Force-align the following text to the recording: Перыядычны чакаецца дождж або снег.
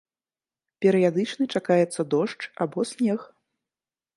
Перыядычны 0.85 1.43
чакаецца 1.55 2.01
дождж 2.15 2.43
або 2.67 2.79
снег. 2.93 3.19